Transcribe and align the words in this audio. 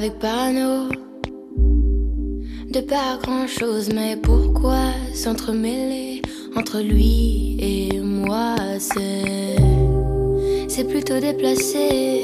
avec. 0.00 0.14
De 2.70 2.80
pas 2.80 3.18
grand 3.22 3.46
chose, 3.46 3.90
mais 3.92 4.16
pourquoi 4.16 4.92
s'entremêler 5.12 6.22
entre 6.56 6.80
lui 6.80 7.56
et 7.60 8.00
moi? 8.00 8.54
C'est, 8.78 9.56
c'est 10.68 10.84
plutôt 10.84 11.20
déplacé 11.20 12.22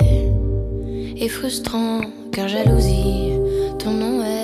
et 1.17 1.29
frustrant, 1.29 2.01
car 2.33 2.49
jalousie, 2.49 3.33
ton 3.79 3.91
nom 3.91 4.23
est 4.23 4.36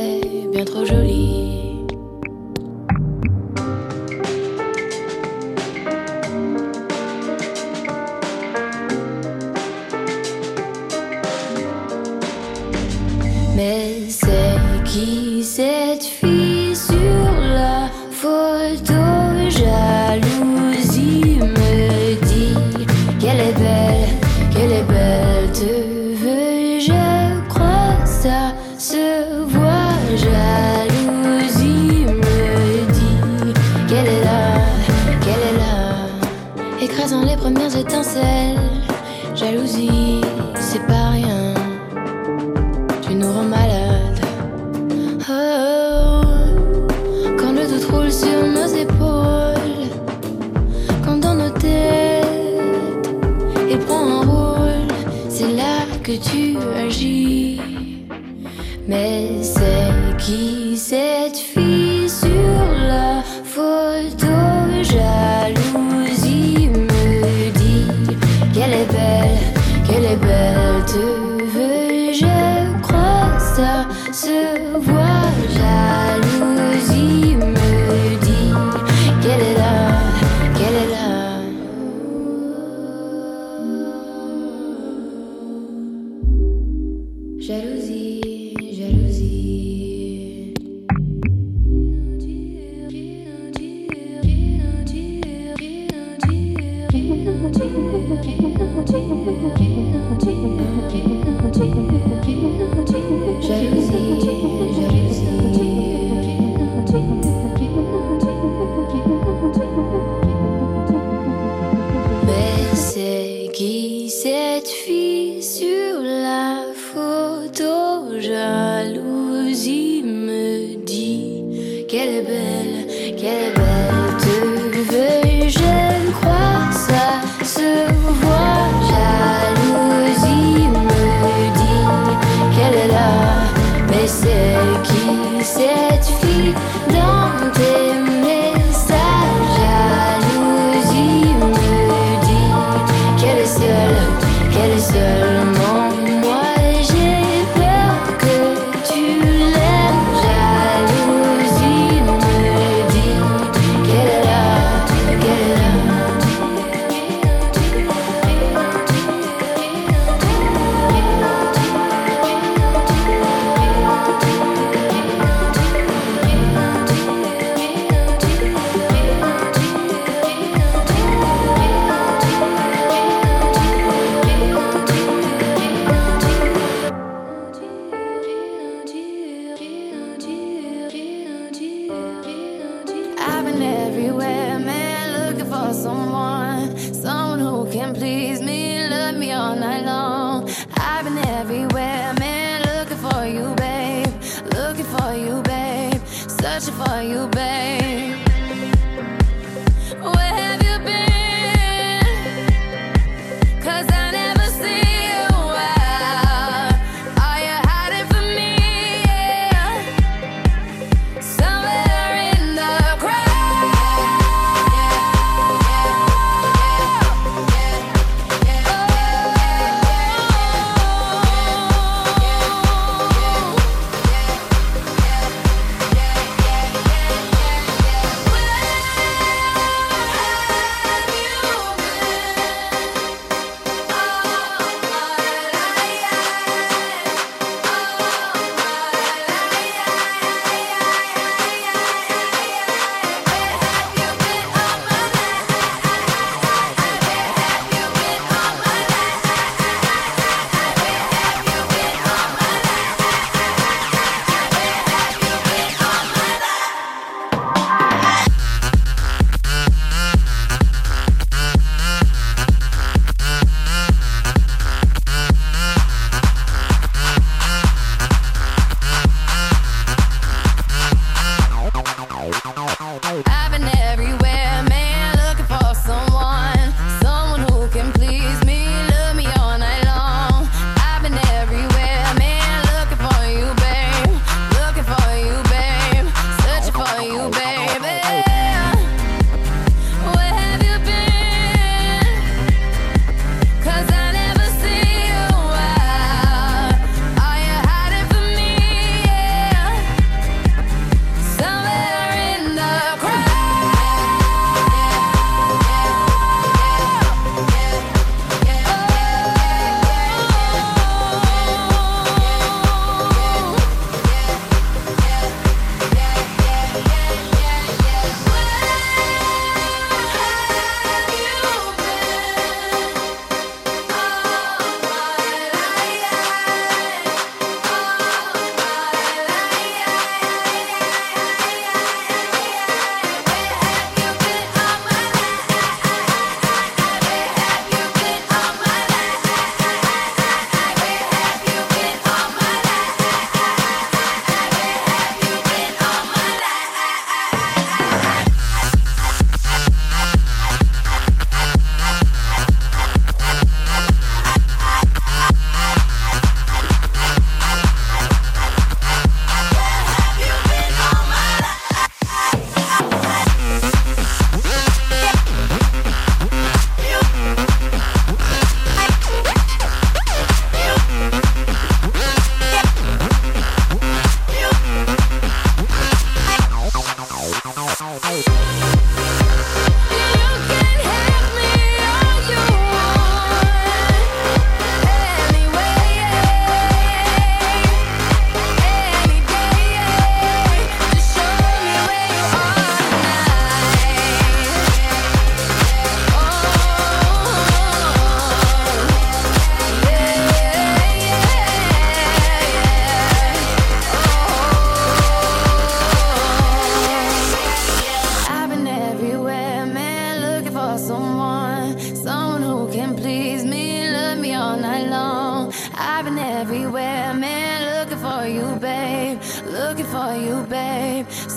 someone, 185.82 186.76
someone 186.78 187.41
who 187.41 187.69
can 187.72 187.93
please 187.93 188.41
me, 188.41 188.88
love 188.88 189.16
me 189.16 189.32
all 189.32 189.56
night 189.56 189.84
long. 189.84 190.48
I've 190.76 191.04
been 191.04 191.19
everywhere, 191.19 192.15
man, 192.20 192.62
looking 192.70 192.98
for 192.98 193.26
you, 193.26 193.53
babe, 193.56 194.06
looking 194.54 194.84
for 194.84 195.12
you, 195.12 195.42
babe, 195.42 196.00
searching 196.06 196.75
for 196.75 197.03
you, 197.03 197.26
babe. 197.28 198.12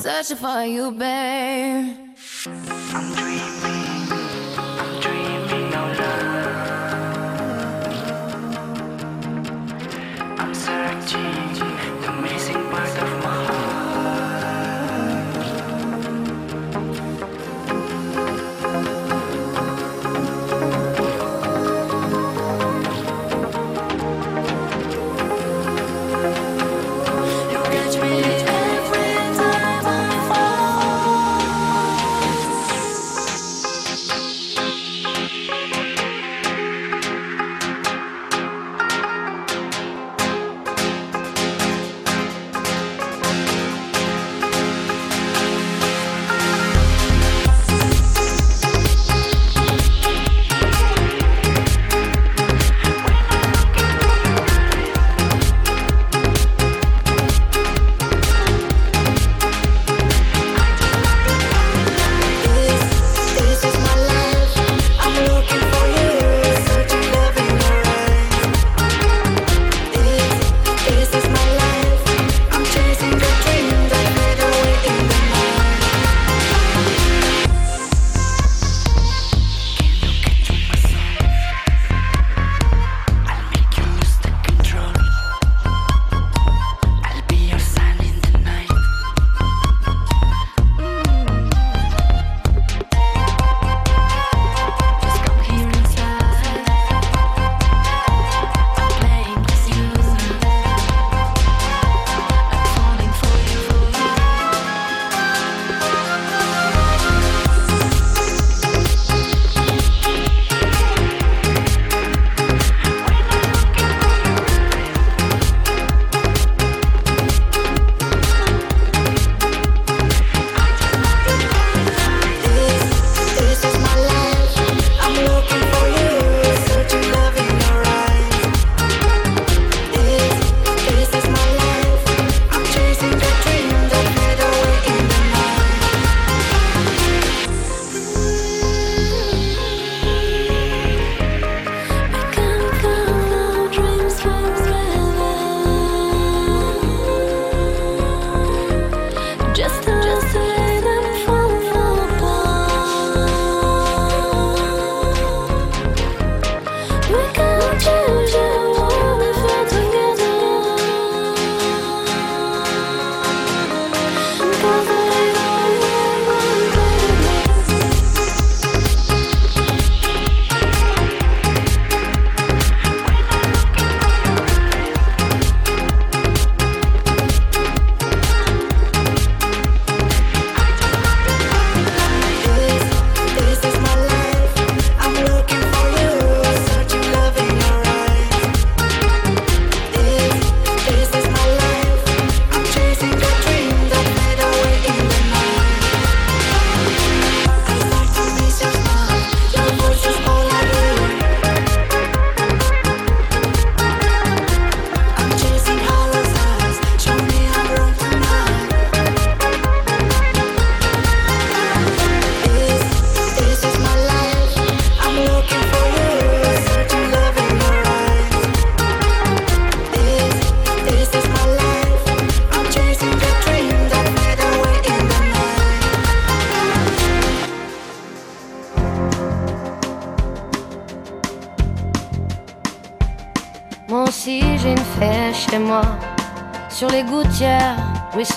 Searching 0.05 0.37
for 0.37 0.63
you, 0.65 0.91
babe. 0.91 1.94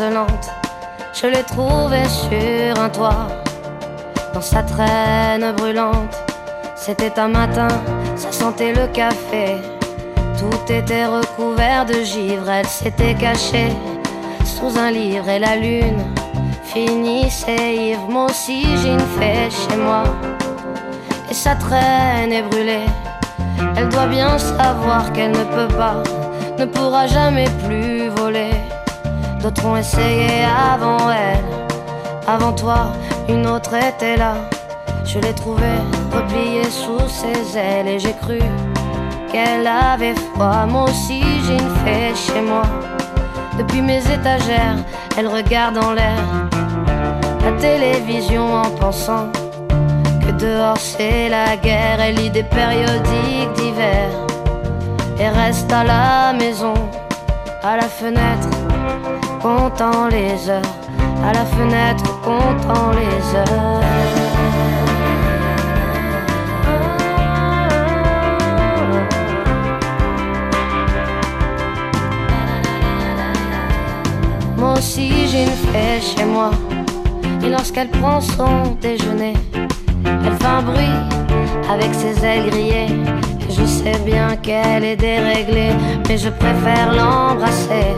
Je 0.01 1.27
l'ai 1.27 1.43
trouvé 1.43 2.05
sur 2.09 2.81
un 2.81 2.89
toit, 2.89 3.27
dans 4.33 4.41
sa 4.41 4.63
traîne 4.63 5.51
brûlante. 5.57 6.17
C'était 6.77 7.19
un 7.19 7.27
matin, 7.27 7.67
ça 8.15 8.31
sentait 8.31 8.73
le 8.73 8.87
café. 8.93 9.57
Tout 10.39 10.73
était 10.73 11.05
recouvert 11.05 11.85
de 11.85 11.95
givre, 12.05 12.49
elle 12.49 12.67
s'était 12.67 13.15
cachée 13.15 13.73
sous 14.45 14.79
un 14.79 14.93
livre 14.93 15.29
et 15.29 15.41
la 15.41 15.57
lune 15.57 16.05
finissait 16.63 17.75
ivre. 17.75 18.09
Moi 18.09 18.27
aussi 18.27 18.67
j'ai 18.77 18.93
une 18.93 19.51
chez 19.51 19.77
moi 19.77 20.05
et 21.29 21.35
sa 21.35 21.57
traîne 21.57 22.33
est 22.33 22.43
brûlée. 22.43 22.87
Elle 23.77 23.89
doit 23.89 24.07
bien 24.07 24.39
savoir 24.39 25.13
qu'elle 25.13 25.33
ne 25.33 25.45
peut 25.45 25.75
pas, 25.77 26.05
ne 26.57 26.67
pourra 26.67 27.09
jamais 27.09 27.49
plus 27.67 28.09
D'autres 29.41 29.67
ont 29.67 29.77
essayé 29.77 30.45
avant 30.45 31.11
elle. 31.11 31.45
Avant 32.27 32.53
toi, 32.53 32.93
une 33.29 33.47
autre 33.47 33.75
était 33.75 34.17
là. 34.17 34.35
Je 35.05 35.19
l'ai 35.19 35.33
trouvée 35.33 35.81
repliée 36.13 36.65
sous 36.65 37.09
ses 37.09 37.57
ailes 37.57 37.89
et 37.89 37.99
j'ai 37.99 38.13
cru 38.15 38.39
qu'elle 39.31 39.67
avait 39.67 40.15
froid. 40.15 40.67
Moi 40.67 40.85
aussi, 40.85 41.23
j'ai 41.47 41.55
une 41.55 41.77
fée 41.85 42.15
chez 42.15 42.41
moi. 42.41 42.63
Depuis 43.59 43.81
mes 43.81 43.99
étagères, 43.99 44.77
elle 45.17 45.29
regarde 45.29 45.79
en 45.79 45.93
l'air 45.93 46.49
la 47.45 47.53
télévision 47.53 48.55
en 48.55 48.71
pensant 48.71 49.29
que 50.21 50.31
dehors 50.33 50.77
c'est 50.77 51.29
la 51.29 51.57
guerre. 51.57 52.01
Elle 52.01 52.17
lit 52.17 52.31
des 52.31 52.43
périodiques 52.43 53.53
d'hiver 53.57 54.09
et 55.19 55.29
reste 55.29 55.73
à 55.73 55.85
la 55.85 56.33
maison, 56.33 56.75
à 57.63 57.77
la 57.77 57.89
fenêtre, 57.89 58.49
comptant 59.41 60.09
les 60.09 60.49
heures, 60.51 60.63
à 61.25 61.33
la 61.33 61.45
fenêtre, 61.45 62.05
comptant 62.23 62.91
les 62.93 63.37
heures. 63.37 63.83
Moi 74.57 74.73
aussi 74.73 75.29
j'ai 75.29 75.43
une 75.45 75.49
fée 75.49 76.01
chez 76.01 76.25
moi. 76.25 76.51
Et 77.45 77.51
lorsqu'elle 77.51 77.89
prend 77.89 78.21
son 78.21 78.77
déjeuner, 78.81 79.35
elle 80.05 80.37
fait 80.41 80.47
un 80.47 80.63
bruit 80.63 80.99
avec 81.71 81.95
ses 81.95 82.25
ailes 82.25 82.51
grillées. 82.51 82.89
Je 83.49 83.65
sais 83.65 83.99
bien 84.05 84.37
qu'elle 84.37 84.85
est 84.85 84.97
déréglée, 84.97 85.73
mais 86.09 86.19
je 86.19 86.29
préfère 86.29 86.93
l'embrasser 86.93 87.97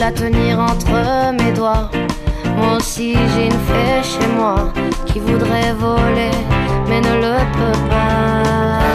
la 0.00 0.12
tenir 0.12 0.58
entre 0.58 1.32
mes 1.32 1.52
doigts. 1.52 1.90
Moi 2.56 2.76
aussi 2.76 3.14
j'ai 3.34 3.46
une 3.46 3.60
fée 3.68 4.02
chez 4.02 4.26
moi 4.36 4.72
qui 5.06 5.18
voudrait 5.18 5.72
voler, 5.72 6.30
mais 6.88 7.00
ne 7.00 7.14
le 7.16 7.36
peut 7.56 7.78
pas. 7.90 8.87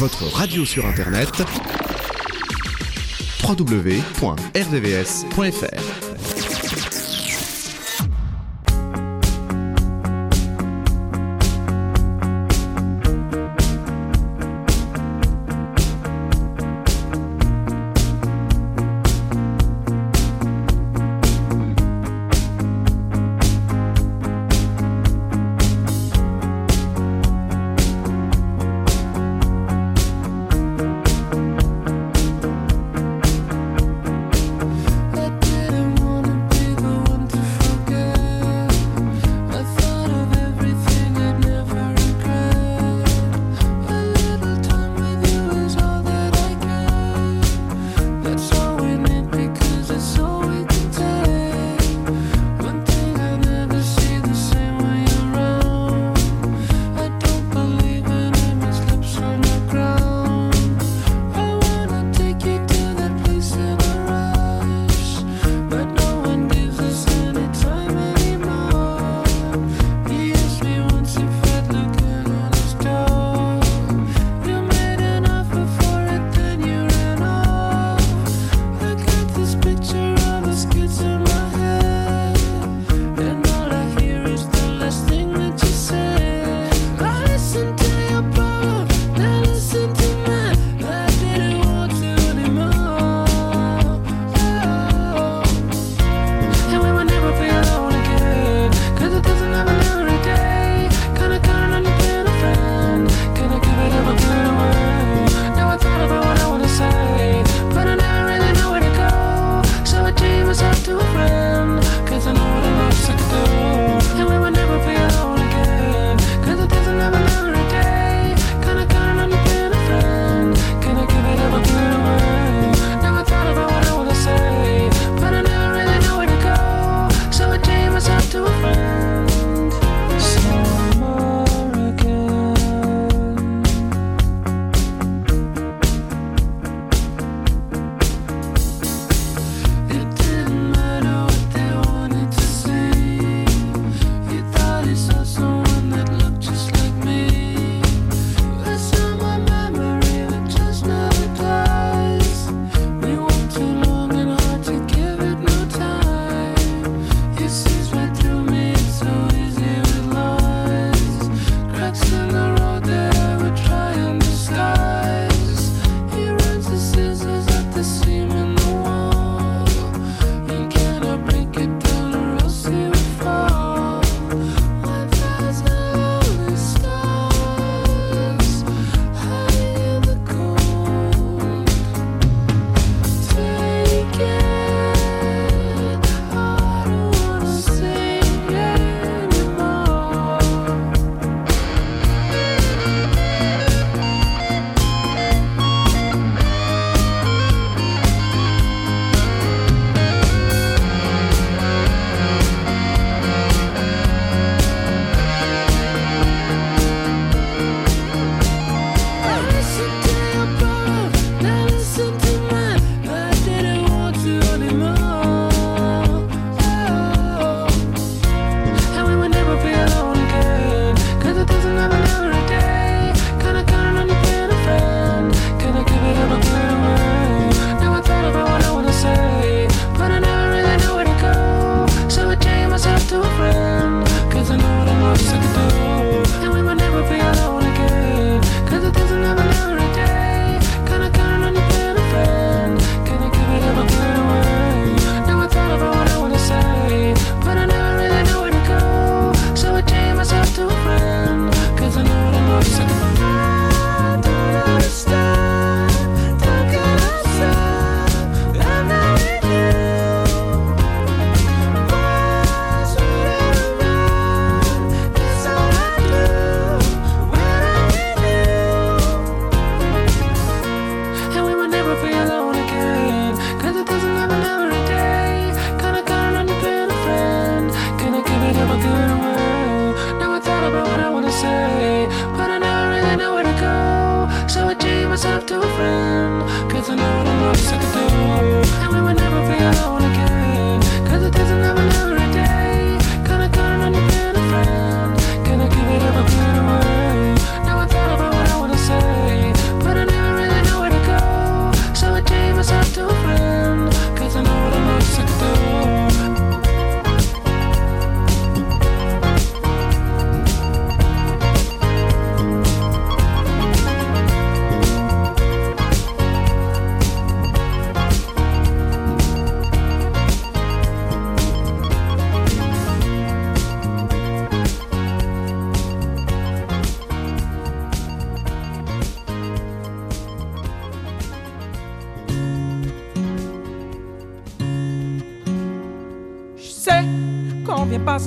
Votre 0.00 0.32
radio 0.32 0.64
sur 0.64 0.86
Internet 0.86 1.42
www.rdvs.fr 3.46 4.50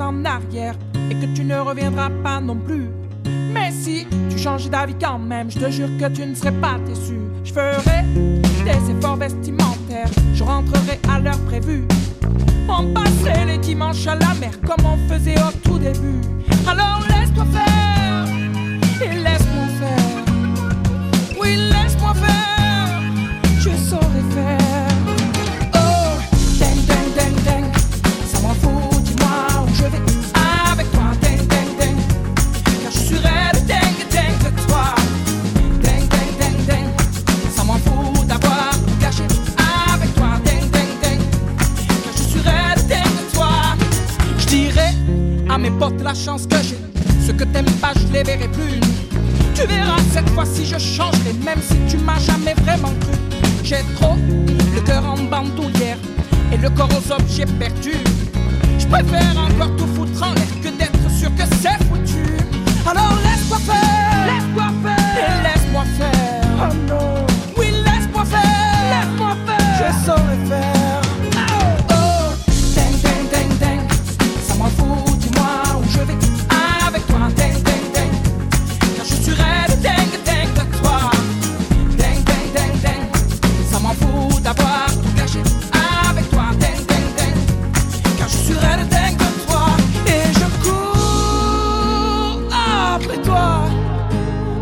en 0.01 0.25
arrière 0.25 0.75
et 1.09 1.15
que 1.15 1.25
tu 1.35 1.43
ne 1.43 1.57
reviendras 1.57 2.09
pas 2.23 2.39
non 2.39 2.55
plus. 2.55 2.87
Mais 3.53 3.71
si 3.71 4.07
tu 4.29 4.37
changes 4.37 4.69
d'avis 4.69 4.95
quand 4.99 5.19
même, 5.19 5.51
je 5.51 5.59
te 5.59 5.69
jure 5.69 5.89
que 5.99 6.07
tu 6.09 6.25
ne 6.25 6.33
serais 6.33 6.51
pas 6.51 6.77
déçu. 6.87 7.19
Je 7.43 7.53
ferai 7.53 8.03
des 8.65 8.91
efforts 8.91 9.17
vestimentaires, 9.17 10.09
je 10.33 10.43
rentrerai 10.43 10.99
à 11.13 11.19
l'heure 11.19 11.39
prévue. 11.45 11.85
On 12.67 12.93
passerait 12.93 13.45
les 13.45 13.57
dimanches 13.57 14.07
à 14.07 14.15
la 14.15 14.33
mer 14.35 14.59
comme 14.61 14.85
on 14.85 14.97
faisait 15.09 15.39
au 15.39 15.51
tout 15.63 15.77
début. 15.77 16.21
Alors 16.67 17.01
laisse-toi 17.09 17.45
faire 17.53 18.25
et 19.01 19.15
laisse-moi 19.15 19.42
Le 53.73 54.81
cœur 54.81 55.03
en 55.03 55.17
bandoulière 55.17 55.97
et 56.51 56.57
le 56.57 56.69
corps 56.69 56.89
aux 56.91 57.11
objets 57.11 57.47
perdus. 57.57 57.92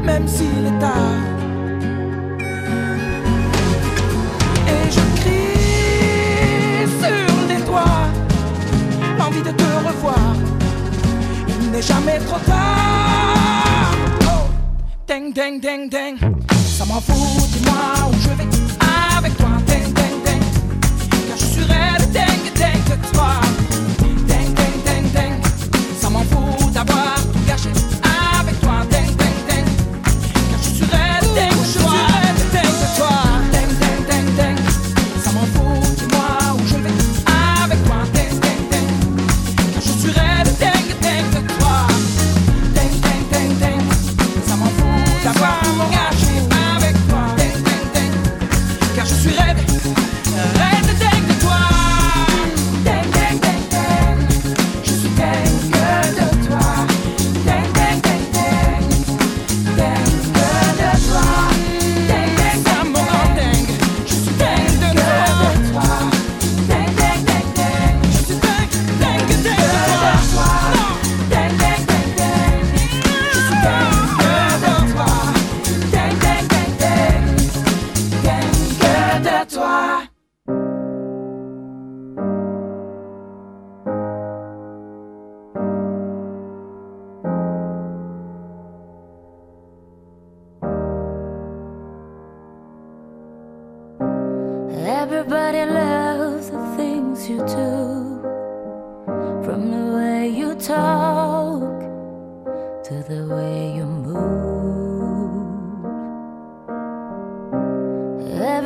Même 0.04 0.28
s'il 0.28 0.66
est 0.66 0.80
tard. 0.80 1.20
Et 4.68 4.92
je 4.92 5.22
crie 5.22 6.88
sur 7.02 7.48
les 7.50 7.62
toits 7.64 8.08
l'envie 9.18 9.42
de 9.42 9.52
te 9.52 9.64
revoir. 9.88 10.36
Il 11.48 11.72
n'est 11.72 11.82
jamais 11.82 12.20
trop 12.20 12.40
tard. 12.40 13.96
Oh, 14.24 14.50
ding, 15.08 15.34
ding, 15.34 15.60
ding, 15.60 15.90
ding. 15.90 16.18
Ça 16.78 16.86
m'en 16.86 17.00
fout, 17.00 17.50
dis-moi 17.52 18.10
où 18.10 18.14
je 18.22 18.30
vais 18.30 18.48
avec 19.18 19.38
toi. 19.38 19.50
Ding, 19.68 19.94
ding, 19.94 20.24
ding. 20.26 20.44
Car 21.28 21.38
je 21.38 21.46
suis 21.46 21.64
raide, 21.64 22.12
ding, 22.12 22.44
ding 22.56 22.84
de 22.90 22.96
toi. 23.14 23.34
Ding, 24.00 24.26
ding, 24.26 24.56
ding, 24.86 25.12
ding. 25.14 25.36
Ça 26.00 26.10
m'en 26.10 26.24
fout 26.24 26.72
d'avoir 26.74 27.16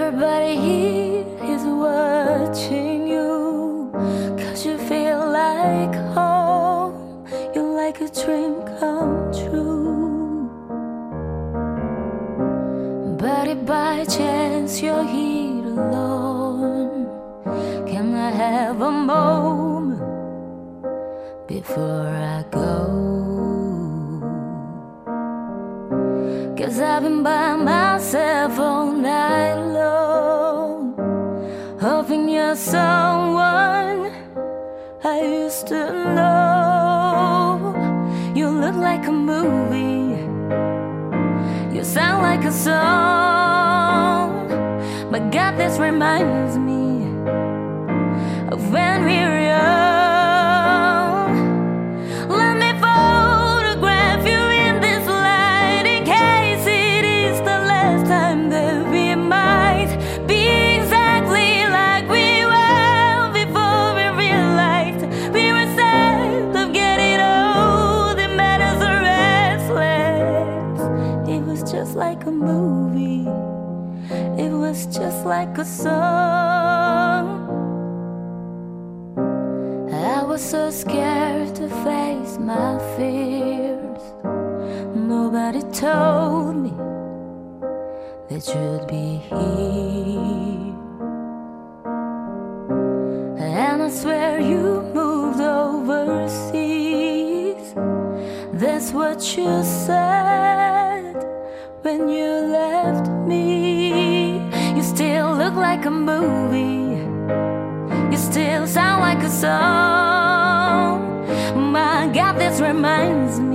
Everybody 0.06 0.56
here 0.56 1.26
is 1.56 1.64
watching 1.64 3.08
you. 3.08 3.90
Cause 4.38 4.64
you 4.64 4.78
feel 4.78 5.32
like 5.32 5.96
home. 6.14 7.26
You're 7.56 7.76
like 7.76 8.00
a 8.02 8.10
dream 8.10 8.62
come 8.78 9.34
true. 9.34 10.46
But 13.18 13.48
if 13.48 13.66
by 13.66 14.06
chance 14.06 14.80
you're 14.80 15.04
here 15.04 15.66
alone, 15.66 17.08
can 17.88 18.14
I 18.14 18.30
have 18.30 18.82
a 18.82 18.92
moment 18.92 20.04
before 21.48 22.10
I 22.10 22.46
go? 22.52 22.76
Cause 26.56 26.80
I've 26.80 27.02
been 27.02 27.24
by 27.24 27.56
myself 27.56 28.60
all 28.60 28.92
night 28.92 29.05
someone 32.56 34.12
I 35.04 35.22
used 35.22 35.68
to 35.68 35.92
know. 36.16 37.74
You 38.34 38.50
look 38.50 38.76
like 38.76 39.06
a 39.08 39.12
movie. 39.12 40.16
You 41.76 41.84
sound 41.84 42.24
like 42.24 42.46
a 42.46 42.52
song, 42.52 44.48
but 45.12 45.32
God, 45.32 45.58
this 45.58 45.78
reminds 45.78 46.58
me 46.58 47.04
of 48.48 48.72
when 48.72 49.04
we 49.04 49.18
were 49.18 49.42
young. 49.42 49.95
like 75.26 75.58
a 75.58 75.66
song. 75.66 77.26
I 79.92 80.22
was 80.24 80.42
so 80.44 80.70
scared 80.70 81.56
to 81.56 81.68
face 81.84 82.38
my 82.38 82.78
fears. 82.96 84.04
Nobody 84.96 85.64
told 85.72 86.58
me 86.58 86.74
that 88.30 88.48
you'd 88.54 88.88
be 88.88 89.18
here. 89.18 90.76
And 93.40 93.82
I 93.82 93.90
swear 93.90 94.40
you 94.40 94.84
moved 94.94 95.42
overseas. 95.42 96.54
That's 98.54 98.92
what 98.92 99.36
you 99.36 99.64
said 99.64 101.16
when 101.82 102.10
you 102.10 102.30
left 102.60 103.10
me 103.28 103.65
like 105.76 105.86
a 105.88 105.92
movie. 105.92 107.04
You 108.10 108.18
still 108.18 108.66
sound 108.66 109.02
like 109.02 109.22
a 109.22 109.30
song. 109.30 111.02
My 111.74 112.10
God, 112.14 112.40
this 112.40 112.62
reminds 112.62 113.42
me. 113.42 113.55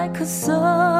like 0.00 0.18
a 0.20 0.24
soul. 0.24 0.99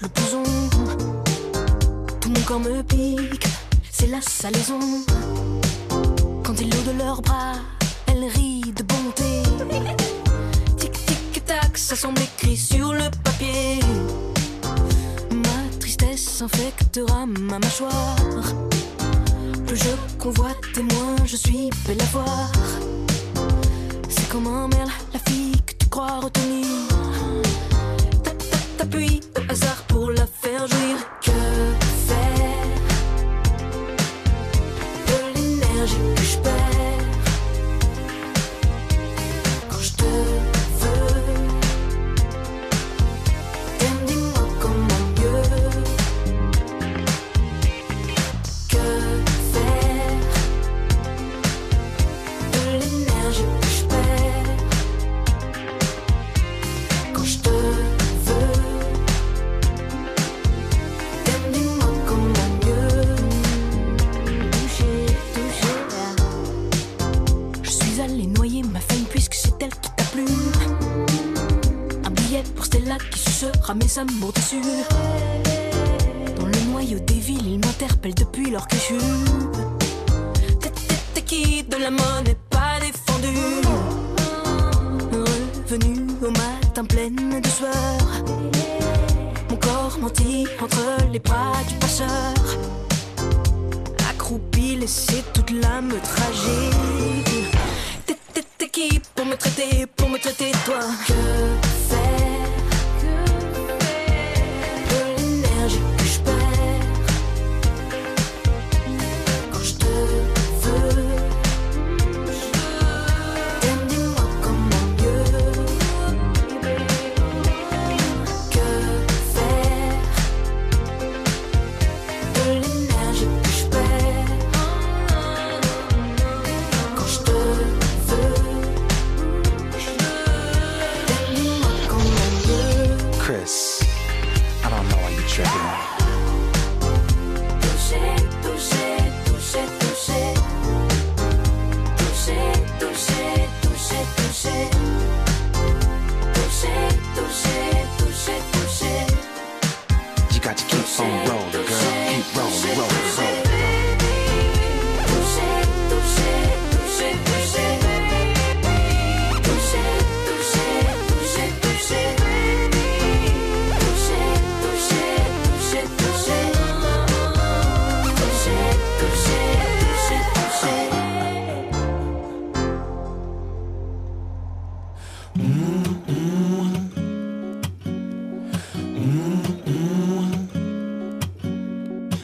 le 0.00 0.08
bouson. 0.08 0.42
Tout 2.20 2.28
mon 2.28 2.40
corps 2.42 2.60
me 2.60 2.82
pique, 2.82 3.46
c'est 3.90 4.06
la 4.06 4.20
salaison. 4.20 4.78
Quand 6.44 6.54
ils 6.60 6.70
l'eau 6.70 6.92
de 6.92 6.98
leurs 6.98 7.22
bras, 7.22 7.54
elle 8.06 8.24
rit 8.24 8.72
de 8.76 8.82
bonté. 8.82 9.42
tic 10.76 10.92
tic 10.92 11.44
tac, 11.44 11.76
ça 11.76 11.96
semble 11.96 12.20
écrit 12.20 12.56
sur 12.56 12.92
le 12.92 13.10
papier. 13.24 13.80
Ma 15.32 15.78
tristesse 15.78 16.42
infectera 16.42 17.26
ma 17.26 17.58
mâchoire. 17.58 18.16
Plus 19.66 19.76
je 19.76 20.18
convoite 20.18 20.56
et 20.76 20.82
moins 20.82 21.16
je 21.24 21.36
suis 21.36 21.70
belle 21.86 22.00
à 22.00 22.06
voir. 22.06 22.52
C'est 24.08 24.28
comme 24.28 24.46
un 24.46 24.68
merle, 24.68 24.90
la 25.12 25.18
fille 25.30 25.60
que 25.66 25.74
tu 25.78 25.88
crois 25.88 26.20
retenir. 26.20 26.89
Puis, 28.90 29.20
au 29.36 29.50
hasard 29.50 29.82
pour 29.88 30.10
la 30.10 30.26
faire 30.26 30.66
jouir. 30.66 30.96
cramer 73.70 73.88
sa 73.88 74.04
monture. 74.04 74.88
Dans 76.36 76.46
le 76.46 76.60
noyau 76.72 76.98
des 76.98 77.20
villes, 77.20 77.46
il 77.46 77.58
m'interpelle 77.60 78.14
depuis 78.14 78.50
leur 78.50 78.66
que 78.66 78.74
T'es 81.14 81.22
qui 81.22 81.62
de 81.62 81.76
la 81.76 81.90
monnaie 81.92 82.36
pas 82.50 82.80
défendue. 82.80 83.62
Revenu 85.68 86.04
au 86.26 86.30
matin 86.32 86.84
pleine 86.84 87.40
de 87.40 87.48
sueur. 87.48 88.02
Mon 89.50 89.56
corps 89.56 89.98
menti 90.00 90.48
entre 90.60 91.06
les 91.12 91.20
bras 91.20 91.62
du 91.68 91.74
passeur. 91.76 92.34
Accroupi, 94.10 94.76
laissé 94.80 95.22
toute 95.32 95.52
l'âme 95.52 95.92
tragique. 96.02 97.46
T'es 98.58 98.68
qui 98.68 99.00
pour 99.14 99.26
me 99.26 99.36
traiter, 99.36 99.86
pour 99.86 100.08
me 100.08 100.18
traiter 100.18 100.50
toi. 100.64 100.80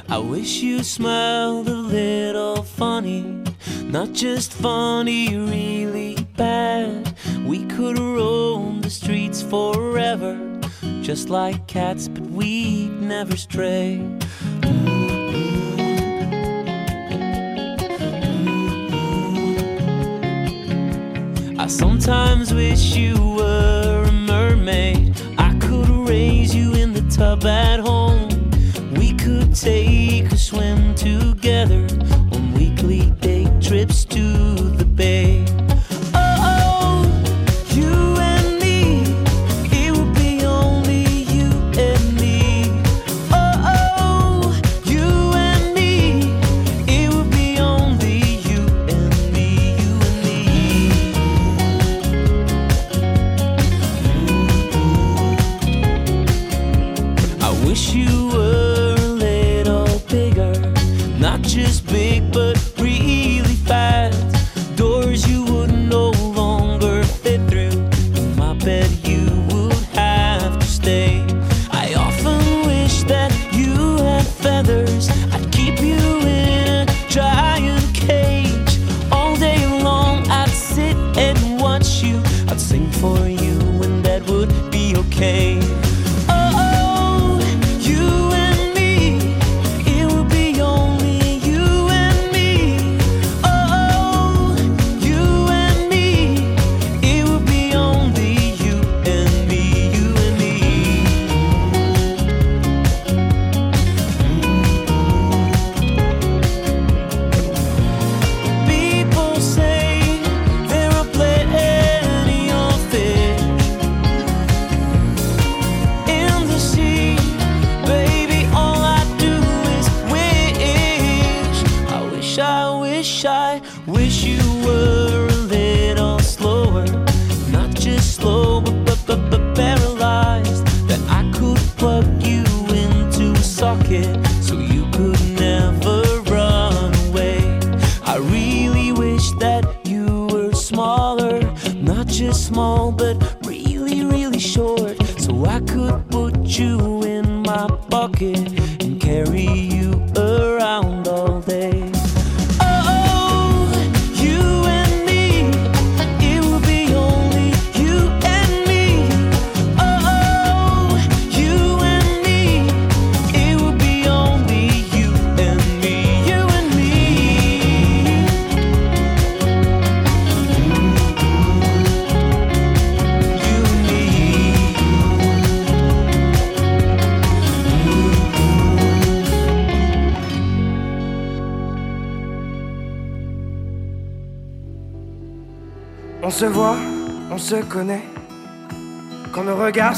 I 0.08 0.18
wish 0.18 0.62
you 0.62 0.82
smiled 0.82 1.68
a 1.68 1.74
little 1.74 2.62
funny, 2.62 3.42
not 3.84 4.12
just 4.12 4.52
funny, 4.54 5.36
really 5.36 6.16
bad. 6.36 7.14
We 7.46 7.64
could 7.66 7.98
roam 7.98 8.80
the 8.80 8.90
streets 8.90 9.42
forever, 9.42 10.38
just 11.02 11.28
like 11.28 11.66
cats, 11.66 12.08
but 12.08 12.24
we'd 12.24 13.00
never 13.00 13.36
stray. 13.36 14.15
I 21.66 21.68
sometimes 21.68 22.54
wish 22.54 22.94
you 22.94 23.16
were 23.38 24.04
a 24.06 24.12
mermaid. 24.12 25.20
I 25.36 25.52
could 25.58 25.88
raise 26.08 26.54
you 26.54 26.72
in 26.74 26.92
the 26.92 27.02
tub 27.10 27.44
at 27.44 27.80
home. 27.80 28.28
We 28.92 29.12
could 29.14 29.52
take 29.52 30.30
a 30.30 30.36
swim 30.36 30.94
together. 30.94 31.84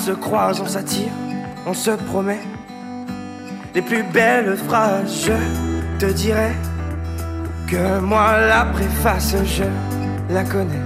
Se 0.08 0.12
croisent, 0.14 0.62
on 0.62 0.66
s'attire, 0.66 1.12
on 1.66 1.74
se 1.74 1.90
promet. 1.90 2.40
Les 3.74 3.82
plus 3.82 4.02
belles 4.02 4.56
phrases, 4.56 5.26
je 5.26 5.32
te 5.98 6.10
dirai 6.10 6.52
que 7.66 8.00
moi 8.00 8.38
la 8.40 8.64
préface, 8.64 9.36
je 9.44 9.64
la 10.32 10.44
connais. 10.44 10.80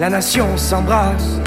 La 0.00 0.10
nation 0.10 0.56
s'embrasse. 0.56 1.38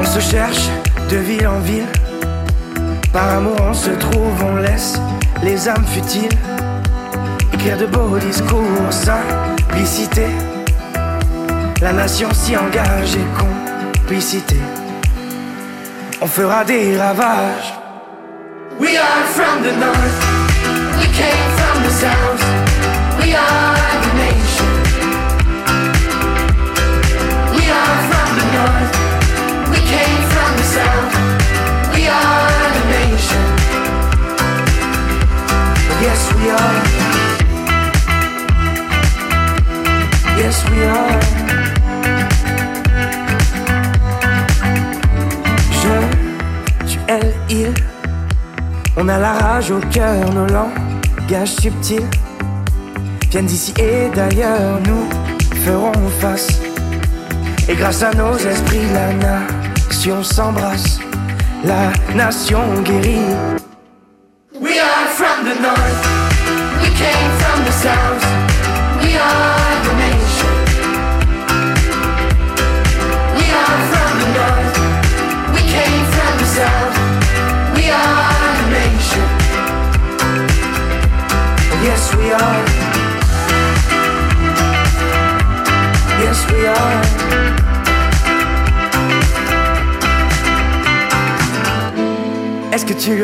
On 0.00 0.04
se 0.04 0.20
cherche 0.20 0.68
de 1.10 1.16
ville 1.16 1.48
en 1.48 1.58
ville. 1.58 1.92
Par 3.12 3.28
amour 3.38 3.56
on 3.60 3.74
se 3.74 3.90
trouve, 3.90 4.44
on 4.52 4.54
laisse 4.54 5.00
les 5.42 5.68
âmes 5.68 5.86
futiles 5.86 6.38
écrire 7.66 7.78
de 7.78 7.86
beaux 7.86 8.18
discours, 8.18 8.92
simplicité. 8.92 10.26
La 11.80 11.92
nation 11.92 12.28
s'y 12.32 12.56
engage 12.56 13.16
et 13.16 13.26
complicité. 13.36 14.56
On 16.20 16.26
fera 16.26 16.64
des 16.64 16.96
ravages. 16.96 17.74
We 18.78 18.96
are 18.96 19.24
from 19.34 19.62
the 19.62 19.72
north, 19.78 20.18
we 21.00 21.06
came 21.06 21.48
from 21.58 21.82
the 21.82 21.90
south, 21.90 22.44
we 23.20 23.34
are 23.34 24.00
the 24.04 24.12
nation. 24.24 24.72
We 27.56 27.64
are 27.70 27.98
from 28.10 28.28
the 28.38 28.46
north, 28.58 28.94
we 29.70 29.78
came 29.78 30.22
from 30.34 30.50
the 30.56 30.66
south, 30.76 31.14
we 31.94 32.06
are 32.06 32.70
the 32.76 32.84
nation. 32.94 33.44
Yes, 36.02 36.32
we 36.34 36.50
are. 36.50 37.05
Yes, 40.36 40.62
we 40.70 40.84
are. 40.84 41.20
Je, 45.72 46.86
tu, 46.86 46.98
elle, 47.08 47.32
il. 47.48 47.72
On 48.96 49.08
a 49.08 49.18
la 49.18 49.32
rage 49.32 49.70
au 49.70 49.80
cœur, 49.90 50.32
nos 50.34 50.46
langages 50.46 51.54
subtils 51.60 52.08
viennent 53.30 53.46
d'ici 53.46 53.74
et 53.78 54.08
d'ailleurs. 54.14 54.80
Nous 54.86 55.08
ferons 55.64 55.92
face. 56.20 56.60
Et 57.68 57.74
grâce 57.74 58.02
à 58.02 58.12
nos 58.12 58.36
esprits, 58.36 58.86
la 58.92 59.12
nation 59.12 60.22
s'embrasse. 60.22 61.00
La 61.64 61.92
nation 62.14 62.60
guérit. 62.84 63.65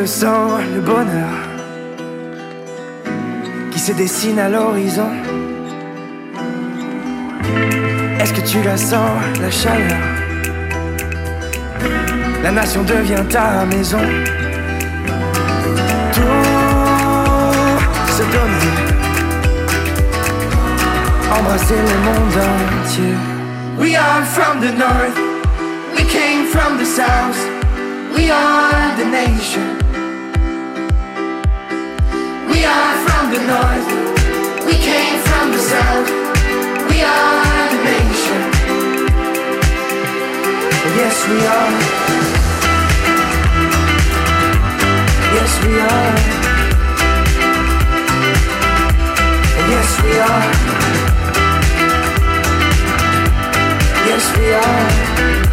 Le 0.03 0.07
sens, 0.07 0.59
le 0.75 0.81
bonheur 0.81 1.37
qui 3.71 3.79
se 3.79 3.93
dessine 3.93 4.37
à 4.37 4.49
l'horizon 4.49 5.09
Est-ce 8.19 8.33
que 8.33 8.41
tu 8.41 8.61
la 8.63 8.75
sens, 8.75 9.21
la 9.39 9.49
chaleur? 9.49 10.03
La 12.43 12.51
nation 12.51 12.83
devient 12.83 13.23
ta 13.29 13.63
maison. 13.73 14.05
Tout 16.15 16.21
se 18.17 18.23
donner, 18.35 18.75
embrasser 21.37 21.79
le 21.89 21.97
monde 22.07 22.39
entier. 22.83 23.15
We 23.79 23.95
are 23.95 24.25
from 24.35 24.59
the 24.59 24.73
north, 24.77 25.17
we 25.95 26.03
came 26.03 26.47
from 26.47 26.77
the 26.77 26.85
south, 26.85 27.39
we 28.17 28.29
are 28.29 28.97
the 28.97 29.05
nation. 29.05 29.82
Yes, 54.05 54.37
we 54.37 54.53
are. 54.53 55.52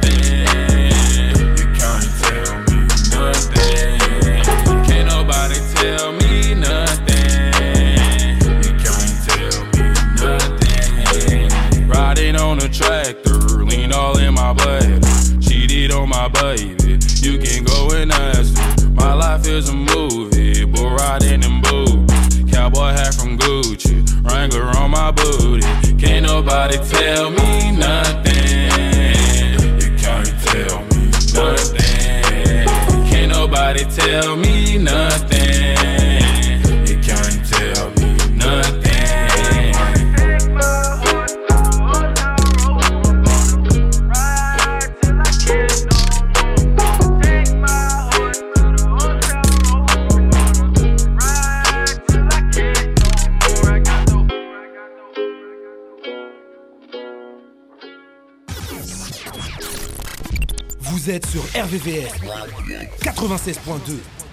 Tractor, 12.81 13.63
lean 13.63 13.93
all 13.93 14.17
in 14.17 14.33
my 14.33 14.53
blood. 14.53 15.03
Cheated 15.41 15.91
on 15.91 16.09
my 16.09 16.27
baby, 16.27 16.99
you 17.21 17.37
can 17.37 17.63
go 17.63 17.89
and 17.91 18.11
ask 18.11 18.57
her. 18.57 18.89
My 18.89 19.13
life 19.13 19.47
is 19.47 19.69
a 19.69 19.73
VVR 61.71 62.11
96.2 62.99 64.30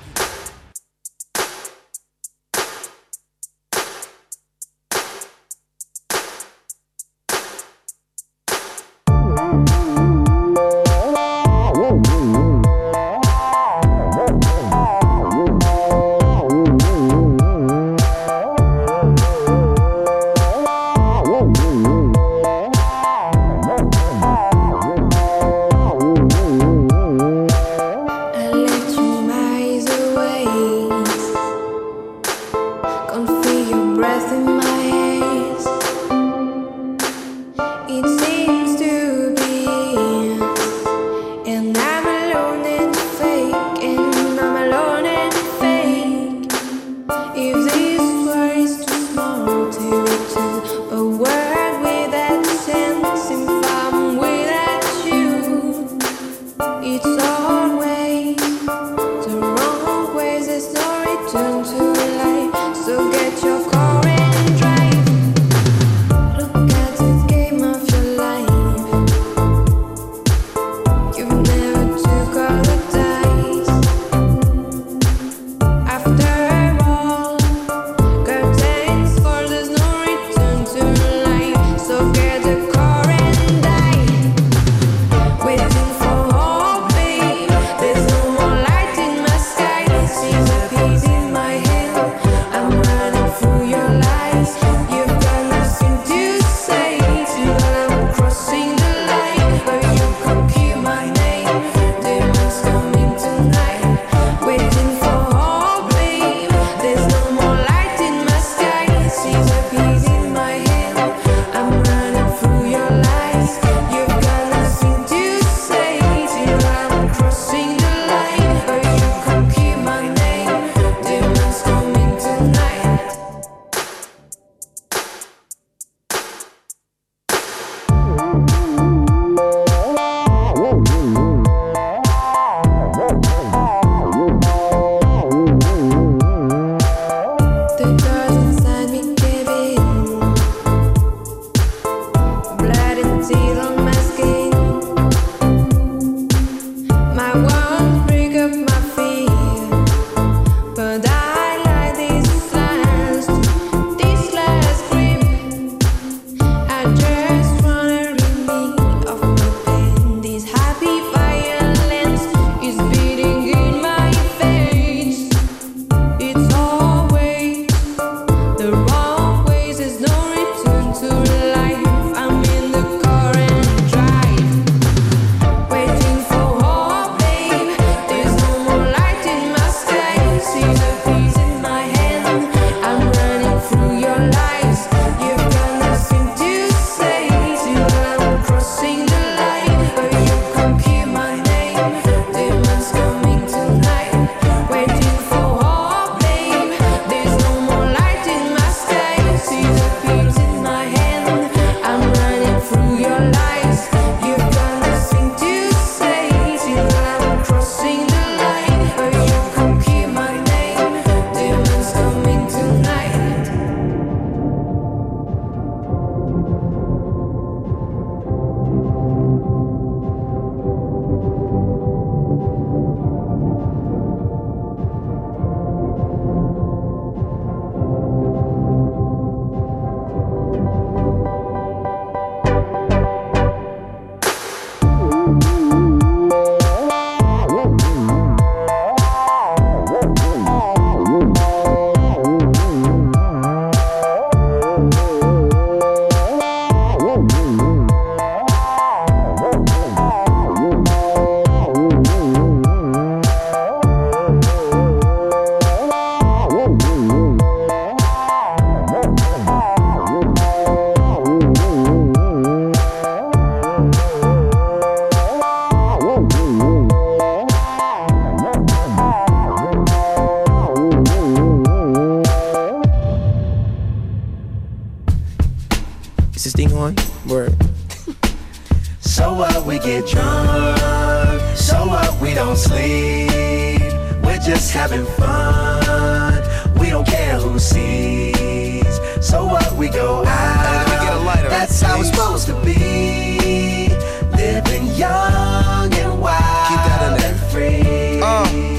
sleep. 282.59 283.93
We're 284.25 284.39
just 284.45 284.73
having 284.73 285.05
fun. 285.05 286.43
We 286.79 286.91
don't 286.91 287.07
care 287.07 287.37
who 287.39 287.59
sees. 287.59 289.01
So 289.21 289.47
what? 289.47 289.73
We 289.77 289.89
go 289.89 290.25
out. 290.27 290.87
Get 290.87 291.15
a 291.15 291.19
lighter, 291.19 291.49
That's 291.49 291.81
how 291.81 292.01
it's 292.01 292.11
supposed 292.11 292.47
to 292.47 292.55
be. 292.65 293.89
Living 294.37 294.87
young 294.95 295.93
and 295.95 296.21
wild 296.21 297.21
and 297.23 297.37
free. 297.51 298.21
Uh 298.21 298.78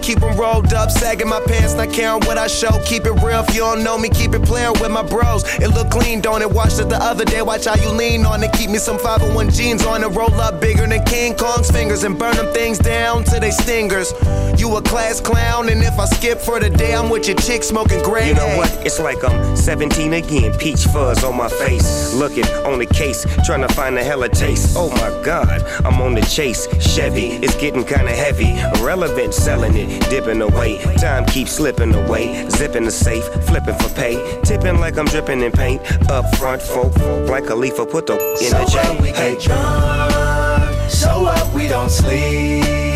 keep 0.00 0.22
'em 0.22 0.36
rolled 0.36 0.72
up, 0.72 0.90
sagging 0.90 1.28
my 1.28 1.40
pants, 1.40 1.74
not 1.74 1.92
caring 1.92 2.20
what 2.26 2.38
I 2.38 2.46
show. 2.46 2.80
Keep 2.84 3.06
it 3.06 3.12
real 3.22 3.44
if 3.46 3.54
you 3.54 3.60
don't 3.60 3.82
know 3.82 3.98
me, 3.98 4.08
keep 4.08 4.34
it 4.34 4.42
playing 4.42 4.72
with 4.80 4.90
my 4.90 5.02
bros. 5.02 5.44
It 5.60 5.68
look 5.68 5.90
clean, 5.90 6.20
don't 6.20 6.42
it? 6.42 6.50
Watched 6.50 6.80
it 6.80 6.88
the 6.88 7.02
other 7.02 7.24
day, 7.24 7.42
watch 7.42 7.66
how 7.66 7.76
you 7.76 7.90
lean 7.90 8.24
on 8.24 8.42
it. 8.42 8.52
Keep 8.52 8.70
me 8.70 8.78
some 8.78 8.98
501 8.98 9.50
jeans 9.50 9.84
on 9.84 10.02
it, 10.02 10.08
roll 10.08 10.34
up 10.40 10.60
bigger 10.60 10.86
than 10.86 11.02
King 11.04 11.34
Kong's 11.34 11.70
fingers 11.70 12.04
and 12.04 12.18
burn 12.18 12.36
them 12.36 12.52
things 12.52 12.78
down 12.78 13.24
to 13.24 13.38
they 13.38 13.50
stingers. 13.50 14.12
You 14.60 14.76
a 14.76 14.82
class 14.82 15.22
clown, 15.22 15.70
and 15.70 15.82
if 15.82 15.98
I 15.98 16.04
skip 16.04 16.38
for 16.38 16.60
the 16.60 16.68
day, 16.68 16.94
I'm 16.94 17.08
with 17.08 17.26
your 17.26 17.36
chick 17.38 17.62
smoking 17.64 18.02
gray. 18.02 18.28
You 18.28 18.34
know 18.34 18.58
what? 18.58 18.70
It's 18.84 19.00
like 19.00 19.24
I'm 19.24 19.56
17 19.56 20.12
again. 20.12 20.52
Peach 20.58 20.84
fuzz 20.84 21.24
on 21.24 21.34
my 21.34 21.48
face. 21.48 22.12
Looking 22.12 22.44
on 22.66 22.78
the 22.78 22.84
case, 22.84 23.24
trying 23.46 23.62
to 23.66 23.72
find 23.72 23.96
a 23.96 24.04
hella 24.04 24.28
taste. 24.28 24.76
Oh 24.76 24.90
my 24.90 25.24
god, 25.24 25.62
I'm 25.86 26.02
on 26.02 26.14
the 26.14 26.20
chase. 26.20 26.68
Chevy, 26.78 27.28
it's 27.42 27.54
getting 27.56 27.84
kinda 27.84 28.12
heavy. 28.12 28.50
Irrelevant, 28.78 29.32
selling 29.32 29.74
it, 29.74 29.88
dipping 30.10 30.42
away. 30.42 30.76
Time 30.98 31.24
keeps 31.24 31.52
slipping 31.52 31.94
away. 31.94 32.46
Zipping 32.50 32.84
the 32.84 32.90
safe, 32.90 33.24
flipping 33.46 33.76
for 33.76 33.88
pay. 33.94 34.40
Tipping 34.42 34.78
like 34.78 34.98
I'm 34.98 35.06
dripping 35.06 35.40
in 35.40 35.52
paint. 35.52 35.80
Up 36.10 36.26
front, 36.36 36.60
folk, 36.60 36.94
like 37.30 37.48
a 37.48 37.54
leaf, 37.54 37.76
put 37.76 38.06
the 38.08 38.18
in 38.32 38.50
So 38.50 38.58
the 38.58 38.64
J. 38.66 38.78
what, 38.78 39.00
we 39.00 39.08
Hey. 39.08 39.36
get 39.36 39.42
drunk. 39.42 40.90
So 40.90 41.22
what, 41.22 41.50
we 41.54 41.66
don't 41.66 41.90
sleep. 41.90 42.89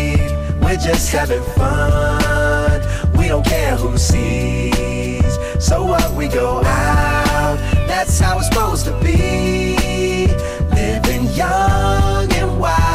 We're 0.65 0.77
just 0.77 1.11
having 1.11 1.43
fun. 1.53 2.81
We 3.15 3.27
don't 3.27 3.45
care 3.45 3.75
who 3.75 3.95
sees. 3.99 5.37
So 5.59 5.85
what, 5.85 6.11
we 6.13 6.27
go 6.27 6.63
out. 6.63 7.57
That's 7.87 8.19
how 8.19 8.39
it's 8.39 8.47
supposed 8.47 8.85
to 8.85 8.99
be. 8.99 10.25
Living 10.73 11.27
young 11.35 12.33
and 12.33 12.59
wild 12.59 12.94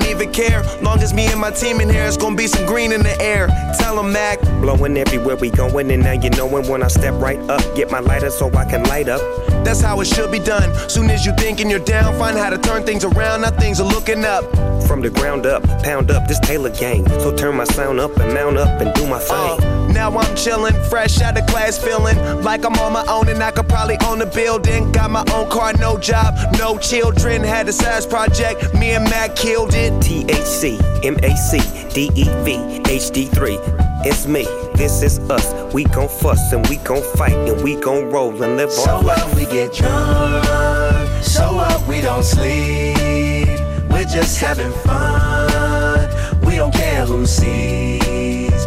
don't 0.00 0.10
even 0.10 0.32
care. 0.32 0.62
Long 0.82 1.00
as 1.00 1.12
me 1.12 1.26
and 1.26 1.40
my 1.40 1.50
team 1.50 1.80
in 1.80 1.88
here, 1.88 2.04
it's 2.04 2.16
gonna 2.16 2.36
be 2.36 2.46
some 2.46 2.66
green 2.66 2.92
in 2.92 3.02
the 3.02 3.20
air. 3.20 3.48
Tell 3.78 3.98
'em, 3.98 4.12
Mac. 4.12 4.40
Blowing 4.60 4.96
everywhere 4.96 5.36
we 5.36 5.50
going, 5.50 5.90
and 5.90 6.02
now 6.02 6.12
you 6.12 6.30
knowin' 6.30 6.68
when 6.68 6.82
I 6.82 6.88
step 6.88 7.14
right 7.18 7.40
up. 7.50 7.62
Get 7.74 7.90
my 7.90 8.00
lighter 8.00 8.30
so 8.30 8.50
I 8.54 8.64
can 8.64 8.84
light 8.84 9.08
up. 9.08 9.20
That's 9.64 9.80
how 9.80 10.00
it 10.00 10.06
should 10.06 10.30
be 10.30 10.38
done. 10.38 10.70
Soon 10.88 11.10
as 11.10 11.26
you 11.26 11.32
thinking 11.36 11.70
you're 11.70 11.86
down, 11.96 12.18
find 12.18 12.36
how 12.38 12.50
to 12.50 12.58
turn 12.58 12.84
things 12.84 13.04
around. 13.04 13.42
Now 13.42 13.50
things 13.50 13.80
are 13.80 13.88
looking 13.88 14.24
up. 14.24 14.44
From 14.86 15.02
the 15.02 15.10
ground 15.10 15.46
up, 15.46 15.62
pound 15.82 16.10
up 16.10 16.26
this 16.26 16.40
Taylor 16.40 16.70
gang. 16.70 17.06
So 17.20 17.32
turn 17.32 17.56
my 17.56 17.64
sound 17.64 18.00
up 18.00 18.16
and 18.18 18.32
mount 18.34 18.56
up 18.56 18.80
and 18.80 18.92
do 18.94 19.06
my 19.06 19.18
thing. 19.18 19.36
Uh, 19.36 19.79
now 19.92 20.10
I'm 20.16 20.34
chillin', 20.36 20.74
fresh 20.88 21.20
out 21.20 21.38
of 21.38 21.46
class, 21.46 21.78
feeling 21.82 22.16
like 22.42 22.64
I'm 22.64 22.74
on 22.78 22.92
my 22.92 23.04
own 23.06 23.28
and 23.28 23.42
I 23.42 23.50
could 23.50 23.68
probably 23.68 23.96
own 24.06 24.20
a 24.22 24.26
building. 24.26 24.90
Got 24.92 25.10
my 25.10 25.24
own 25.32 25.50
car, 25.50 25.72
no 25.74 25.98
job, 25.98 26.34
no 26.58 26.78
children. 26.78 27.42
Had 27.42 27.68
a 27.68 27.72
size 27.72 28.06
project, 28.06 28.74
me 28.74 28.90
and 28.92 29.04
Mac 29.04 29.36
killed 29.36 29.74
it. 29.74 29.92
THC, 30.02 30.78
MAC, 31.02 31.60
DEV, 31.94 32.82
HD3. 32.84 34.06
It's 34.06 34.26
me, 34.26 34.44
this 34.74 35.02
is 35.02 35.18
us. 35.30 35.52
We 35.74 35.84
gon' 35.84 36.08
fuss 36.08 36.52
and 36.52 36.66
we 36.68 36.76
gon' 36.78 37.02
fight 37.16 37.34
and 37.34 37.62
we 37.62 37.76
gon' 37.76 38.10
roll 38.10 38.30
and 38.42 38.56
live 38.56 38.72
So 38.72 38.90
our 38.90 39.02
life. 39.02 39.24
what, 39.26 39.34
we 39.36 39.44
get 39.44 39.74
drunk. 39.74 41.22
So 41.22 41.54
what, 41.54 41.86
we 41.86 42.00
don't 42.00 42.22
sleep. 42.24 42.96
We're 43.90 44.04
just 44.04 44.40
having 44.40 44.72
fun. 44.72 46.08
We 46.40 46.56
don't 46.56 46.72
care 46.72 47.04
who 47.04 47.26
sees. 47.26 48.66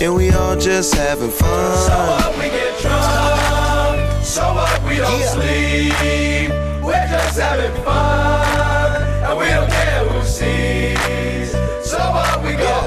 and 0.00 0.14
we 0.14 0.30
all 0.30 0.56
just 0.56 0.94
having 0.94 1.30
fun. 1.30 1.76
So 1.76 1.98
what, 2.08 2.36
we 2.38 2.44
get 2.44 2.80
drunk. 2.80 4.24
So 4.24 4.54
what, 4.54 4.82
we 4.84 4.96
don't 4.96 5.22
sleep. 5.22 6.50
We're 6.82 7.06
just 7.08 7.38
having 7.38 7.84
fun. 7.84 9.02
And 9.28 9.38
we 9.38 9.44
don't 9.46 9.70
care 9.70 10.04
who 10.08 10.24
sees. 10.24 11.50
So 11.86 11.98
what, 11.98 12.42
we 12.42 12.52
go 12.56 12.79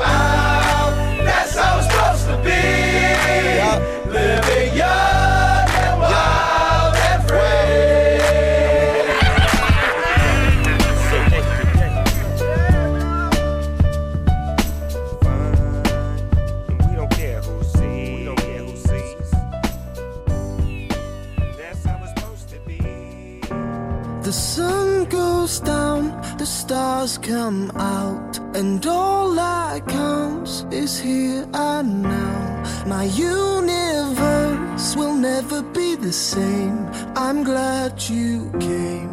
stars 26.74 27.20
come 27.20 27.70
out, 27.76 28.40
and 28.56 28.84
all 28.88 29.32
that 29.36 29.88
counts 29.88 30.66
is 30.72 31.00
here 31.00 31.48
and 31.54 32.02
now. 32.02 32.64
My 32.88 33.04
universe 33.04 34.96
will 34.96 35.14
never 35.14 35.62
be 35.62 35.96
the 35.96 36.12
same. 36.12 36.90
I'm 37.16 37.44
glad 37.44 38.02
you 38.10 38.52
came. 38.60 39.13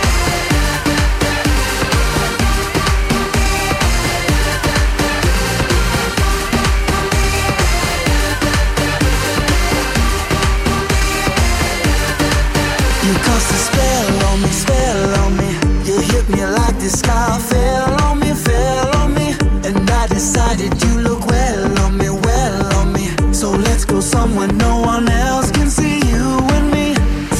Sky 16.91 17.39
fell 17.39 18.01
on 18.03 18.19
me, 18.19 18.33
fell 18.33 18.95
on 18.97 19.13
me. 19.13 19.33
And 19.63 19.89
I 19.89 20.07
decided 20.07 20.71
you 20.83 20.99
look 20.99 21.25
well 21.25 21.79
on 21.85 21.97
me, 21.97 22.09
well 22.09 22.75
on 22.79 22.93
me. 22.93 23.07
So 23.33 23.51
let's 23.51 23.85
go 23.85 23.99
somewhere 24.01 24.51
no 24.53 24.81
one 24.81 25.07
else 25.09 25.51
can 25.51 25.69
see 25.69 25.99
you 26.11 26.25
and 26.55 26.71
me. 26.71 26.93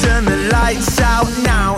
Turn 0.04 0.26
the 0.26 0.50
lights 0.52 1.00
out 1.02 1.30
now, 1.44 1.78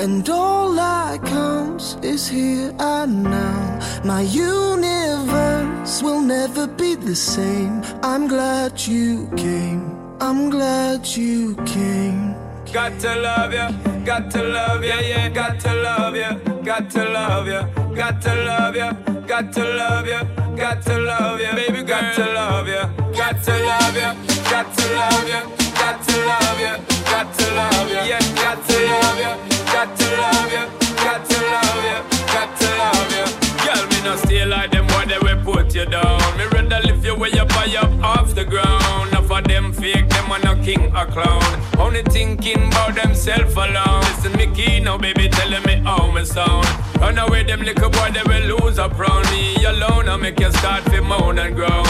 And 0.00 0.26
all 0.30 0.72
that 0.76 1.22
counts 1.26 1.98
is 2.00 2.26
here 2.26 2.72
and 2.78 3.22
now. 3.22 3.78
My 4.02 4.22
universe 4.22 6.02
will 6.02 6.22
never 6.22 6.66
be 6.66 6.94
the 6.94 7.14
same. 7.14 7.82
I'm 8.02 8.26
glad 8.26 8.80
you 8.80 9.28
came. 9.36 9.94
I'm 10.18 10.48
glad 10.48 11.06
you 11.06 11.54
came. 11.66 12.34
Got 12.72 12.98
to 13.00 13.14
love 13.14 13.52
ya, 13.52 13.72
got 14.06 14.30
to 14.30 14.42
love 14.42 14.82
ya, 14.82 15.00
yeah. 15.00 15.28
Got 15.28 15.60
to 15.60 15.74
love 15.74 16.16
ya, 16.16 16.32
got 16.64 16.88
to 16.92 17.04
love 17.04 17.46
ya, 17.46 17.62
got 17.94 18.22
to 18.22 18.34
love 18.34 18.76
ya, 18.76 18.92
got 19.26 19.52
to 19.52 19.64
love 19.64 20.06
ya, 20.06 20.24
got 20.56 20.82
to 20.82 20.98
love 20.98 21.40
ya, 21.42 21.54
baby. 21.54 21.82
Got 21.82 22.14
to 22.14 22.24
love 22.24 22.68
ya, 22.68 22.86
got 23.12 23.42
to 23.44 23.52
love 23.68 23.96
ya, 23.96 24.14
got 24.48 24.72
to 24.72 24.94
love 24.96 25.28
ya, 25.28 25.42
got 25.76 26.02
to 26.06 26.16
love 26.24 26.60
ya, 26.60 26.78
got 27.04 27.34
to 27.36 27.54
love 27.54 27.90
ya, 27.90 28.02
yeah. 28.04 28.20
Got 28.34 28.66
to 28.66 28.76
love 28.88 29.20
ya 29.20 29.59
got 29.72 29.96
to 29.96 30.06
love 30.16 30.52
you, 30.52 30.64
got 30.96 31.24
to 31.28 31.38
love 31.54 31.82
you, 31.88 31.98
got 32.34 32.50
to 32.60 32.68
love 32.80 33.10
you. 33.16 33.26
Girl, 33.64 33.86
me 33.90 33.98
no 34.04 34.16
stay 34.16 34.44
like 34.44 34.70
them 34.70 34.86
why 34.88 35.04
they 35.06 35.18
will 35.18 35.42
put 35.44 35.74
you 35.74 35.86
down. 35.86 36.20
Me 36.36 36.44
rather 36.52 36.80
lift 36.86 37.04
you 37.04 37.14
way 37.14 37.32
up 37.32 37.50
high 37.52 37.76
up 37.76 37.90
off 38.02 38.34
the 38.34 38.44
ground. 38.44 39.08
Enough 39.08 39.30
of 39.30 39.44
them 39.44 39.72
fake, 39.72 40.08
them 40.08 40.32
are 40.32 40.40
no 40.40 40.54
king 40.62 40.84
or 40.96 41.06
clown. 41.06 41.42
Only 41.78 42.02
thinking 42.02 42.68
about 42.68 42.94
themself 42.94 43.56
alone. 43.56 44.00
Listen, 44.00 44.32
me 44.36 44.46
key 44.54 44.80
now, 44.80 44.98
baby, 44.98 45.28
telling 45.28 45.62
me 45.64 45.76
how 45.84 46.10
me 46.10 46.24
sound. 46.24 46.66
Run 47.00 47.18
away, 47.18 47.44
them 47.44 47.62
little 47.62 47.90
boy, 47.90 48.10
they 48.12 48.22
will 48.24 48.58
lose 48.58 48.78
a 48.78 48.88
round 48.88 49.30
me 49.30 49.64
alone. 49.64 50.08
I 50.08 50.16
make 50.16 50.40
you 50.40 50.52
start 50.52 50.84
to 50.86 51.00
moan 51.00 51.38
and 51.38 51.54
groan. 51.54 51.86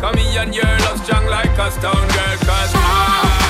Come 0.00 0.16
here 0.16 0.42
and 0.42 0.54
you're 0.54 0.78
strong 1.02 1.26
like 1.26 1.56
a 1.58 1.70
stone 1.70 2.08
girl, 2.14 2.36
cause 2.46 2.72
I 2.74 3.43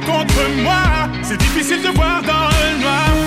contre 0.00 0.48
moi. 0.62 1.08
C'est 1.22 1.38
difficile 1.38 1.82
de 1.82 1.88
voir 1.88 2.22
dans 2.22 2.48
le 2.48 2.82
noir. 2.82 3.23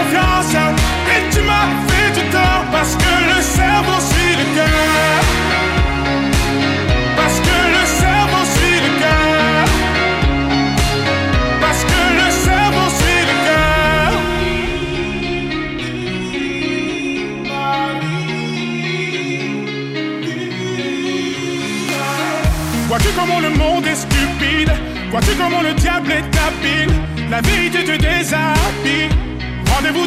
Et 0.00 1.30
tu 1.30 1.40
m'as 1.42 1.68
fait 1.88 2.10
du 2.12 2.24
tort 2.30 2.64
Parce 2.70 2.94
que 2.94 3.12
le 3.34 3.42
cerveau 3.42 4.00
suit 4.00 4.36
le 4.36 4.44
cœur. 4.56 5.20
Parce 7.16 7.40
que 7.40 7.56
le 7.76 7.84
cerveau 8.02 8.44
suit 8.54 8.80
le 8.86 8.90
cœur. 9.00 9.64
Parce 11.60 11.82
que 11.84 12.00
le 12.20 12.30
cerveau 12.30 12.86
suit 12.98 13.24
le 13.30 13.36
cœur. 13.46 14.12
Vois-tu 22.88 23.08
comment 23.18 23.40
le 23.40 23.50
monde 23.50 23.86
est 23.86 23.96
stupide? 23.96 24.72
Vois-tu 25.10 25.32
comment 25.36 25.62
le 25.62 25.74
diable 25.74 26.12
est 26.12 26.38
habile? 26.46 26.94
La 27.30 27.40
vérité 27.40 27.84
te 27.84 27.96
déshabille. 27.96 29.27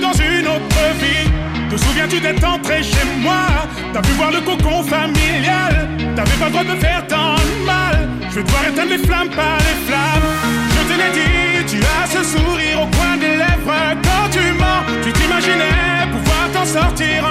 Dans 0.01 0.13
une 0.13 0.47
autre 0.47 0.83
vie. 0.99 1.29
Te 1.69 1.77
souviens-tu 1.77 2.19
d'être 2.19 2.43
entré 2.43 2.81
chez 2.81 3.05
moi? 3.19 3.45
T'as 3.93 4.01
pu 4.01 4.11
voir 4.13 4.31
le 4.31 4.41
cocon 4.41 4.83
familial? 4.83 5.87
T'avais 6.15 6.37
pas 6.39 6.45
le 6.45 6.51
droit 6.51 6.63
de 6.63 6.79
faire 6.79 7.05
tant 7.07 7.35
de 7.35 7.65
mal. 7.65 8.09
Je 8.29 8.35
vais 8.35 8.43
devoir 8.43 8.67
éteindre 8.67 8.89
les 8.89 8.97
flammes 8.97 9.29
par 9.29 9.57
les 9.59 9.77
flammes. 9.85 10.29
Je 10.75 10.81
te 10.89 10.97
l'ai 10.99 11.11
dit, 11.19 11.65
tu 11.71 11.77
as 11.77 12.07
ce 12.07 12.23
sourire 12.23 12.81
au 12.81 12.87
coin 12.97 13.15
des 13.17 13.37
lèvres. 13.37 13.95
Quand 14.03 14.27
tu 14.31 14.51
mens, 14.59 14.83
tu 15.03 15.13
t'imaginais 15.13 16.09
pouvoir 16.11 16.49
t'en 16.51 16.65
sortir 16.65 17.23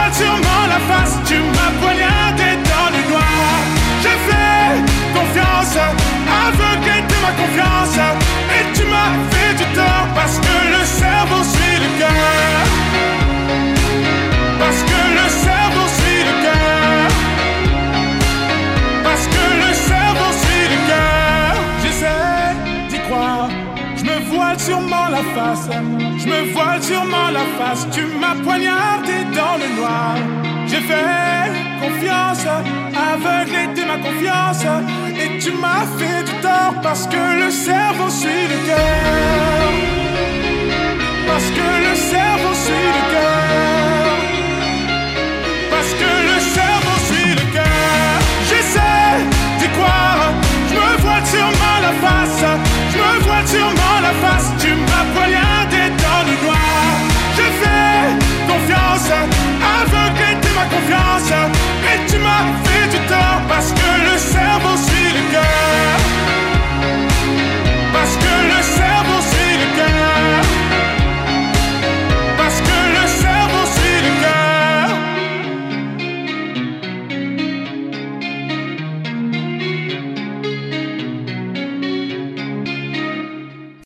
Voile 0.00 0.14
sûrement 0.14 0.66
la 0.66 0.80
face 0.88 1.18
Tu 1.26 1.34
m'as 1.34 1.72
poignardé 1.82 2.56
dans 2.72 2.88
le 2.94 3.10
noir 3.10 3.52
J'ai 4.02 4.16
fait 4.28 4.72
confiance 5.12 5.76
Aveuglé 6.46 7.02
de 7.02 7.16
ma 7.20 7.32
confiance. 7.32 7.98
Et 8.56 8.64
tu 8.72 8.84
m'as 8.86 9.12
fait 9.30 9.54
du 9.54 9.64
tort 9.74 10.06
Parce 10.14 10.38
que 10.38 10.54
le 10.74 10.84
cerveau 10.86 11.42
suit 11.44 11.80
le 11.80 11.98
cœur 11.98 12.69
voile 24.50 24.60
sûrement 24.60 25.08
la 25.10 25.22
face. 25.34 25.68
Je 26.18 26.26
me 26.26 26.52
voile 26.52 26.82
sûrement 26.82 27.30
la 27.32 27.44
face. 27.58 27.86
Tu 27.92 28.02
m'as 28.20 28.34
poignardé 28.42 29.24
dans 29.34 29.56
le 29.62 29.68
noir. 29.76 30.14
J'ai 30.66 30.80
fait 30.80 31.50
confiance. 31.80 32.44
Aveuglé 33.12 33.68
de 33.76 33.82
ma 33.86 33.98
confiance. 33.98 34.64
Et 35.22 35.38
tu 35.38 35.52
m'as 35.52 35.86
fait 35.98 36.22
du 36.24 36.32
tort 36.42 36.74
Parce 36.82 37.06
que 37.06 37.22
le 37.42 37.50
cerveau 37.50 38.08
suit 38.08 38.46
le 38.52 38.58
cœur. 38.66 39.70
Parce 41.28 41.50
que 41.56 41.68
le 41.86 41.94
cerveau 41.94 42.54
suit 42.64 42.90
le 42.98 43.04
cœur. 43.14 44.16
Parce 45.70 45.92
que 46.00 46.10
le 46.30 46.38
cerveau 46.56 46.96
suit 47.08 47.34
le 47.40 47.46
cœur. 47.56 48.18
J'essaie 48.48 49.16
d'y 49.58 49.68
croire. 49.76 50.32
Je 50.68 50.74
me 50.74 50.96
voile 51.02 51.26
sûrement 51.26 51.78
la 51.82 51.92
face 52.08 52.69
me 53.14 53.20
voile 53.24 53.46
sûrement 53.46 53.98
la 54.02 54.12
face 54.22 54.52
Tu 54.58 54.68
m'as 54.68 55.06
poignardé 55.14 55.82
dans 56.04 56.22
le 56.28 56.34
noir. 56.44 56.90
J'ai 57.36 57.52
fait 57.62 58.06
confiance 58.46 59.10
Aveuglé 59.78 60.30
de 60.44 60.50
ma 60.58 60.64
confiance. 60.74 61.30
Et 61.90 61.98
tu 62.10 62.18
m'as 62.18 62.46
fait 62.64 62.88
du 62.88 62.98
tort 63.06 63.40
Parce 63.48 63.72
que 63.72 63.88
le 64.08 64.18
cerveau 64.18 64.76
suit 64.76 65.12
le 65.14 65.32
cœur 65.32 66.09